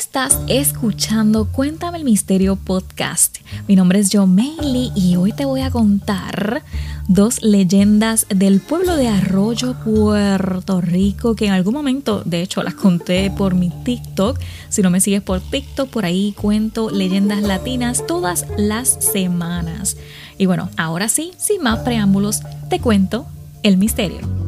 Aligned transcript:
Estás 0.00 0.40
escuchando 0.48 1.48
Cuéntame 1.52 1.98
el 1.98 2.04
Misterio 2.04 2.56
Podcast. 2.56 3.36
Mi 3.68 3.76
nombre 3.76 3.98
es 3.98 4.08
Joe 4.10 4.26
Mailey 4.26 4.90
y 4.94 5.16
hoy 5.16 5.34
te 5.34 5.44
voy 5.44 5.60
a 5.60 5.70
contar 5.70 6.62
dos 7.06 7.42
leyendas 7.42 8.24
del 8.30 8.60
pueblo 8.60 8.96
de 8.96 9.08
Arroyo, 9.08 9.74
Puerto 9.84 10.80
Rico, 10.80 11.36
que 11.36 11.44
en 11.44 11.52
algún 11.52 11.74
momento, 11.74 12.22
de 12.24 12.40
hecho, 12.40 12.62
las 12.62 12.72
conté 12.72 13.30
por 13.30 13.54
mi 13.54 13.68
TikTok. 13.68 14.40
Si 14.70 14.80
no 14.80 14.88
me 14.88 15.02
sigues 15.02 15.20
por 15.20 15.42
TikTok, 15.42 15.90
por 15.90 16.06
ahí 16.06 16.32
cuento 16.32 16.88
leyendas 16.88 17.42
latinas 17.42 18.06
todas 18.06 18.46
las 18.56 18.88
semanas. 18.88 19.98
Y 20.38 20.46
bueno, 20.46 20.70
ahora 20.78 21.10
sí, 21.10 21.32
sin 21.36 21.62
más 21.62 21.80
preámbulos, 21.80 22.40
te 22.70 22.80
cuento 22.80 23.26
el 23.62 23.76
misterio. 23.76 24.39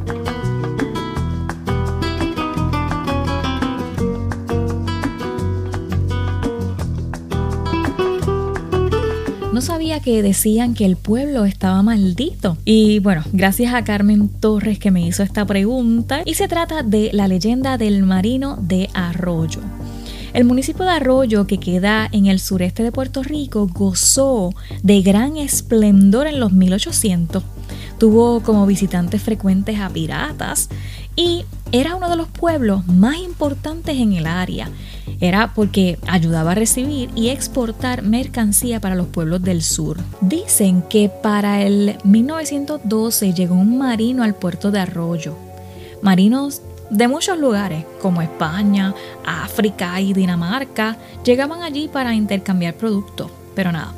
Sabía 9.62 10.00
que 10.00 10.22
decían 10.22 10.74
que 10.74 10.84
el 10.84 10.96
pueblo 10.96 11.44
estaba 11.44 11.82
maldito. 11.82 12.58
Y 12.64 12.98
bueno, 12.98 13.22
gracias 13.32 13.72
a 13.74 13.84
Carmen 13.84 14.28
Torres 14.28 14.78
que 14.78 14.90
me 14.90 15.06
hizo 15.06 15.22
esta 15.22 15.46
pregunta. 15.46 16.22
Y 16.24 16.34
se 16.34 16.48
trata 16.48 16.82
de 16.82 17.10
la 17.12 17.28
leyenda 17.28 17.78
del 17.78 18.02
marino 18.02 18.58
de 18.60 18.90
Arroyo. 18.92 19.60
El 20.34 20.44
municipio 20.44 20.84
de 20.84 20.92
Arroyo, 20.92 21.46
que 21.46 21.58
queda 21.58 22.08
en 22.10 22.26
el 22.26 22.40
sureste 22.40 22.82
de 22.82 22.90
Puerto 22.90 23.22
Rico, 23.22 23.68
gozó 23.68 24.52
de 24.82 25.00
gran 25.02 25.36
esplendor 25.36 26.26
en 26.26 26.40
los 26.40 26.52
1800. 26.52 27.44
Tuvo 27.98 28.42
como 28.42 28.66
visitantes 28.66 29.22
frecuentes 29.22 29.80
a 29.80 29.88
piratas 29.88 30.68
y 31.14 31.44
era 31.72 31.94
uno 31.94 32.10
de 32.10 32.16
los 32.16 32.28
pueblos 32.28 32.86
más 32.86 33.16
importantes 33.16 33.96
en 33.96 34.12
el 34.12 34.26
área. 34.26 34.70
Era 35.20 35.54
porque 35.54 35.98
ayudaba 36.06 36.52
a 36.52 36.54
recibir 36.54 37.10
y 37.14 37.28
exportar 37.28 38.02
mercancía 38.02 38.80
para 38.80 38.94
los 38.94 39.06
pueblos 39.06 39.42
del 39.42 39.62
sur. 39.62 39.98
Dicen 40.20 40.82
que 40.82 41.08
para 41.08 41.62
el 41.62 41.96
1912 42.04 43.32
llegó 43.32 43.54
un 43.54 43.78
marino 43.78 44.22
al 44.22 44.34
puerto 44.34 44.70
de 44.70 44.80
Arroyo. 44.80 45.36
Marinos 46.02 46.62
de 46.90 47.08
muchos 47.08 47.38
lugares, 47.38 47.86
como 48.02 48.20
España, 48.20 48.94
África 49.24 49.98
y 50.00 50.12
Dinamarca, 50.12 50.98
llegaban 51.24 51.62
allí 51.62 51.88
para 51.88 52.14
intercambiar 52.14 52.74
productos. 52.74 53.30
Pero 53.54 53.72
nada, 53.72 53.94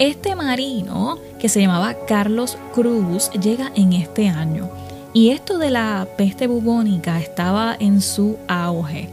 este 0.00 0.34
marino, 0.34 1.18
que 1.38 1.50
se 1.50 1.60
llamaba 1.60 1.94
Carlos 2.08 2.56
Cruz, 2.74 3.30
llega 3.32 3.70
en 3.76 3.92
este 3.92 4.28
año 4.28 4.68
y 5.12 5.28
esto 5.28 5.58
de 5.58 5.70
la 5.70 6.08
peste 6.16 6.46
bubónica 6.46 7.20
estaba 7.20 7.76
en 7.78 8.00
su 8.00 8.38
auge. 8.48 9.10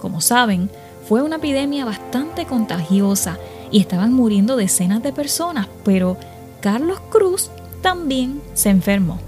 Como 0.00 0.22
saben, 0.22 0.70
fue 1.06 1.22
una 1.22 1.36
epidemia 1.36 1.84
bastante 1.84 2.46
contagiosa 2.46 3.38
y 3.70 3.80
estaban 3.80 4.14
muriendo 4.14 4.56
decenas 4.56 5.02
de 5.02 5.12
personas, 5.12 5.68
pero 5.84 6.16
Carlos 6.60 7.00
Cruz 7.10 7.50
también 7.82 8.40
se 8.54 8.70
enfermó. 8.70 9.18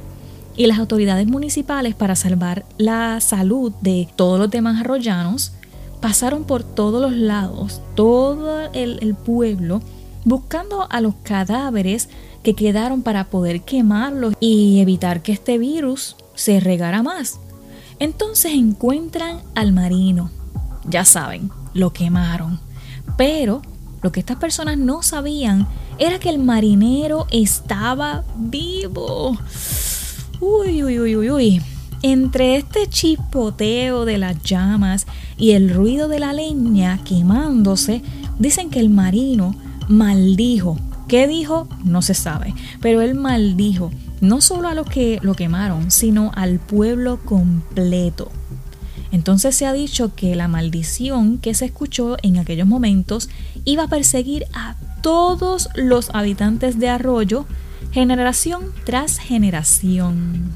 Y 0.57 0.67
las 0.67 0.79
autoridades 0.79 1.27
municipales 1.27 1.95
para 1.95 2.17
salvar 2.17 2.65
la 2.79 3.21
salud 3.21 3.71
de 3.83 4.09
todos 4.17 4.39
los 4.39 4.51
demás 4.51 4.81
arroyanos 4.81 5.53
pasaron 6.01 6.45
por 6.45 6.63
todos 6.63 7.03
los 7.03 7.13
lados, 7.13 7.83
todo 7.95 8.71
el, 8.73 9.15
pueblo, 9.15 9.83
buscando 10.25 10.87
a 10.91 11.01
los 11.01 11.15
cadáveres 11.23 12.09
que 12.43 12.55
quedaron 12.55 13.03
para 13.03 13.25
poder 13.25 13.63
quemarlos 13.63 14.35
y 14.41 14.81
evitar 14.81 15.23
que 15.23 15.33
este 15.33 15.59
virus 15.59 16.17
se 16.35 16.61
regara 16.61 17.03
más. 17.03 17.39
Entonces 17.99 18.53
encuentran 18.53 19.41
al 19.55 19.73
marino. 19.73 20.31
Ya 20.89 21.05
saben, 21.05 21.51
lo 21.75 21.93
quemaron. 21.93 22.61
Pero 23.17 23.63
lo 24.03 24.11
que 24.11 24.21
estas 24.21 24.39
personas 24.39 24.79
no 24.79 25.03
sabían 25.03 25.69
era 25.99 26.19
que 26.19 26.29
el 26.29 26.39
marinero 26.39 27.27
estaba 27.31 28.25
vivo. 28.37 29.39
Uy, 30.41 30.83
uy, 30.83 30.99
uy, 30.99 31.17
uy, 31.17 31.31
uy. 31.31 31.63
Entre 32.03 32.57
este 32.57 32.89
chispoteo 32.89 34.05
de 34.05 34.19
las 34.19 34.43
llamas 34.43 35.07
y 35.37 35.53
el 35.53 35.73
ruido 35.73 36.09
de 36.09 36.19
la 36.19 36.33
leña 36.33 36.99
quemándose, 37.05 38.03
dicen 38.41 38.71
que 38.71 38.81
el 38.81 38.89
marino 38.91 39.55
maldijo 39.93 40.79
¿Qué 41.13 41.29
dijo? 41.29 41.69
No 41.85 42.01
se 42.01 42.15
sabe, 42.15 42.55
pero 42.81 43.03
él 43.03 43.15
maldijo 43.15 43.91
no 44.23 44.41
solo 44.41 44.69
a 44.69 44.75
los 44.75 44.89
que 44.89 45.19
lo 45.21 45.35
quemaron, 45.35 45.91
sino 45.91 46.31
al 46.35 46.59
pueblo 46.59 47.21
completo. 47.23 48.31
Entonces 49.11 49.55
se 49.55 49.67
ha 49.67 49.75
dicho 49.75 50.15
que 50.15 50.35
la 50.37 50.49
maldición 50.49 51.37
que 51.37 51.53
se 51.53 51.67
escuchó 51.67 52.17
en 52.23 52.39
aquellos 52.39 52.67
momentos 52.67 53.29
iba 53.67 53.83
a 53.83 53.89
perseguir 53.89 54.47
a 54.55 54.77
todos 55.03 55.69
los 55.75 56.09
habitantes 56.15 56.79
de 56.79 56.89
Arroyo, 56.89 57.45
generación 57.91 58.73
tras 58.85 59.19
generación. 59.19 60.55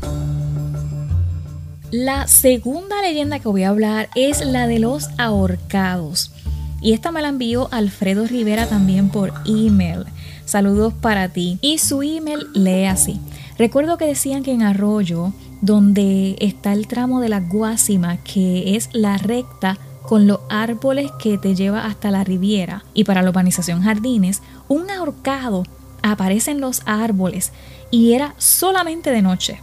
La 1.91 2.29
segunda 2.29 3.03
leyenda 3.03 3.41
que 3.41 3.49
voy 3.49 3.65
a 3.65 3.69
hablar 3.69 4.09
es 4.15 4.43
la 4.43 4.67
de 4.67 4.79
los 4.79 5.09
ahorcados. 5.19 6.33
Y 6.81 6.93
esta 6.93 7.11
me 7.13 7.23
la 7.23 7.29
envió 7.29 7.69
Alfredo 7.73 8.27
Rivera 8.27 8.67
también 8.67 9.09
por 9.09 9.33
email. 9.47 10.05
Saludos 10.45 10.95
para 10.95 11.29
ti. 11.31 11.59
Y 11.61 11.79
su 11.79 12.03
email 12.03 12.47
lee 12.55 12.85
así. 12.85 13.21
Recuerdo 13.59 13.97
que 13.97 14.07
decían 14.07 14.43
que 14.43 14.53
en 14.53 14.63
Arroyo, 14.63 15.33
donde 15.63 16.37
está 16.41 16.73
el 16.73 16.87
tramo 16.87 17.21
de 17.21 17.29
la 17.29 17.41
Guásima, 17.41 18.19
que 18.19 18.77
es 18.77 18.91
la 18.93 19.17
recta 19.17 19.79
con 20.03 20.27
los 20.27 20.41
árboles 20.49 21.11
que 21.19 21.39
te 21.39 21.55
lleva 21.55 21.85
hasta 21.85 22.11
la 22.11 22.23
Riviera, 22.23 22.85
y 22.95 23.05
para 23.05 23.23
la 23.23 23.31
urbanización 23.31 23.83
Jardines, 23.83 24.43
un 24.69 24.91
ahorcado 24.91 25.65
aparece 26.03 26.53
en 26.53 26.61
los 26.61 26.83
árboles 26.87 27.53
y 27.91 28.13
era 28.13 28.35
solamente 28.39 29.11
de 29.11 29.23
noche. 29.23 29.61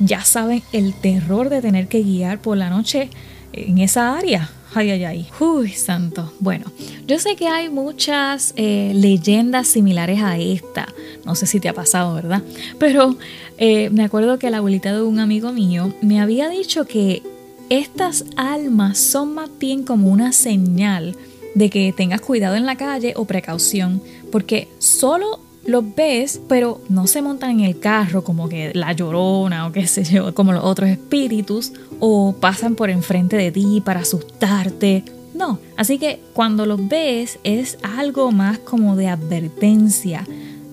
Ya 0.00 0.24
saben 0.24 0.62
el 0.72 0.94
terror 0.94 1.48
de 1.48 1.60
tener 1.60 1.88
que 1.88 2.02
guiar 2.02 2.40
por 2.40 2.56
la 2.56 2.70
noche 2.70 3.10
en 3.52 3.78
esa 3.78 4.16
área. 4.16 4.50
Ay, 4.74 4.90
ay, 4.90 5.04
ay. 5.04 5.26
Uy, 5.40 5.70
santo. 5.70 6.32
Bueno, 6.40 6.66
yo 7.06 7.18
sé 7.18 7.36
que 7.36 7.48
hay 7.48 7.70
muchas 7.70 8.52
eh, 8.56 8.92
leyendas 8.94 9.66
similares 9.66 10.20
a 10.22 10.36
esta. 10.38 10.88
No 11.24 11.34
sé 11.34 11.46
si 11.46 11.58
te 11.58 11.68
ha 11.68 11.74
pasado, 11.74 12.14
¿verdad? 12.14 12.42
Pero 12.78 13.16
eh, 13.56 13.88
me 13.90 14.04
acuerdo 14.04 14.38
que 14.38 14.50
la 14.50 14.58
abuelita 14.58 14.92
de 14.92 15.02
un 15.02 15.20
amigo 15.20 15.52
mío 15.52 15.94
me 16.02 16.20
había 16.20 16.48
dicho 16.48 16.84
que 16.84 17.22
estas 17.70 18.24
almas 18.36 18.98
son 18.98 19.34
más 19.34 19.50
bien 19.58 19.84
como 19.84 20.10
una 20.10 20.32
señal 20.32 21.16
de 21.54 21.70
que 21.70 21.92
tengas 21.96 22.20
cuidado 22.20 22.54
en 22.54 22.66
la 22.66 22.76
calle 22.76 23.14
o 23.16 23.24
precaución, 23.24 24.02
porque 24.30 24.68
solo 24.78 25.40
los 25.66 25.94
ves, 25.94 26.40
pero 26.48 26.80
no 26.88 27.06
se 27.06 27.22
montan 27.22 27.50
en 27.50 27.60
el 27.60 27.78
carro 27.78 28.24
como 28.24 28.48
que 28.48 28.72
la 28.74 28.92
llorona 28.92 29.66
o 29.66 29.72
qué 29.72 29.86
sé 29.86 30.04
yo, 30.04 30.34
como 30.34 30.52
los 30.52 30.64
otros 30.64 30.88
espíritus, 30.88 31.72
o 32.00 32.34
pasan 32.40 32.74
por 32.74 32.90
enfrente 32.90 33.36
de 33.36 33.50
ti 33.50 33.82
para 33.84 34.00
asustarte. 34.00 35.04
No, 35.34 35.60
así 35.76 35.98
que 35.98 36.20
cuando 36.32 36.66
los 36.66 36.88
ves 36.88 37.38
es 37.44 37.78
algo 37.82 38.32
más 38.32 38.58
como 38.58 38.96
de 38.96 39.08
advertencia, 39.08 40.26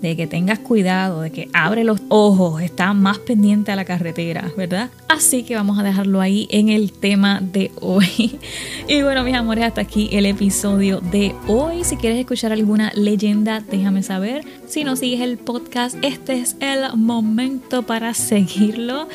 de 0.05 0.15
que 0.15 0.27
tengas 0.27 0.59
cuidado, 0.59 1.21
de 1.21 1.31
que 1.31 1.49
abre 1.53 1.83
los 1.83 2.01
ojos, 2.09 2.61
está 2.61 2.93
más 2.93 3.17
pendiente 3.19 3.71
a 3.71 3.75
la 3.75 3.85
carretera, 3.85 4.51
¿verdad? 4.55 4.89
Así 5.07 5.43
que 5.43 5.55
vamos 5.55 5.79
a 5.79 5.83
dejarlo 5.83 6.21
ahí 6.21 6.47
en 6.51 6.69
el 6.69 6.91
tema 6.91 7.41
de 7.41 7.71
hoy. 7.81 8.39
Y 8.87 9.01
bueno, 9.01 9.23
mis 9.23 9.33
amores, 9.33 9.63
hasta 9.63 9.81
aquí 9.81 10.09
el 10.11 10.27
episodio 10.27 11.01
de 11.01 11.33
hoy. 11.47 11.83
Si 11.83 11.97
quieres 11.97 12.19
escuchar 12.19 12.51
alguna 12.51 12.91
leyenda, 12.93 13.59
déjame 13.59 14.03
saber. 14.03 14.45
Si 14.67 14.83
no 14.83 14.95
sigues 14.95 15.21
el 15.21 15.39
podcast, 15.39 15.95
este 16.03 16.39
es 16.39 16.55
el 16.59 16.95
momento 16.95 17.81
para 17.81 18.13
seguirlo. 18.13 19.07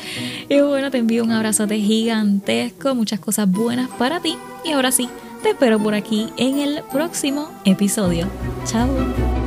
Y 0.49 0.59
bueno, 0.59 0.91
te 0.91 0.97
envío 0.97 1.23
un 1.23 1.31
abrazote 1.31 1.79
gigantesco, 1.79 2.93
muchas 2.95 3.21
cosas 3.21 3.49
buenas 3.49 3.89
para 3.91 4.19
ti. 4.19 4.35
Y 4.65 4.71
ahora 4.71 4.91
sí, 4.91 5.07
te 5.41 5.51
espero 5.51 5.79
por 5.79 5.93
aquí 5.93 6.27
en 6.35 6.59
el 6.59 6.83
próximo 6.91 7.49
episodio. 7.63 8.27
Chao. 8.65 9.40